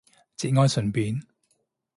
[0.35, 1.21] 節哀順變